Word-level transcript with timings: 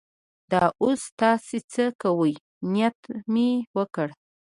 دا 0.51 0.63
اوس 0.83 1.01
تاسې 1.21 1.57
څه 1.71 1.85
کوئ؟ 2.01 2.33
نیت 2.71 2.99
مې 3.33 3.49
وکړ. 3.77 4.07